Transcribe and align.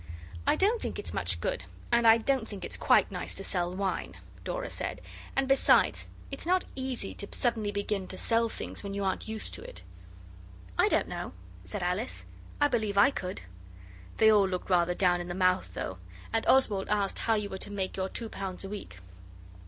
'I 0.47 0.55
don't 0.55 0.81
think 0.81 0.97
it's 0.97 1.13
much 1.13 1.39
good, 1.39 1.65
and 1.91 2.07
I 2.07 2.17
don't 2.17 2.47
think 2.47 2.65
it's 2.65 2.75
quite 2.75 3.11
nice 3.11 3.35
to 3.35 3.43
sell 3.43 3.71
wine,' 3.71 4.17
Dora 4.43 4.71
said 4.71 4.99
'and 5.35 5.47
besides, 5.47 6.09
it's 6.31 6.43
not 6.47 6.65
easy 6.75 7.13
to 7.13 7.27
suddenly 7.31 7.71
begin 7.71 8.07
to 8.07 8.17
sell 8.17 8.49
things 8.49 8.81
when 8.81 8.95
you 8.95 9.03
aren't 9.03 9.27
used 9.27 9.53
to 9.53 9.61
it.' 9.61 9.83
'I 10.79 10.89
don't 10.89 11.07
know,' 11.07 11.33
said 11.65 11.83
Alice; 11.83 12.25
'I 12.59 12.69
believe 12.69 12.97
I 12.97 13.11
could.' 13.11 13.41
They 14.17 14.31
all 14.31 14.47
looked 14.47 14.71
rather 14.71 14.95
down 14.95 15.21
in 15.21 15.27
the 15.27 15.35
mouth, 15.35 15.75
though, 15.75 15.99
and 16.33 16.47
Oswald 16.47 16.89
asked 16.89 17.19
how 17.19 17.35
you 17.35 17.47
were 17.49 17.59
to 17.59 17.69
make 17.71 17.95
your 17.95 18.09
two 18.09 18.27
pounds 18.27 18.63
a 18.63 18.69
week. 18.69 18.97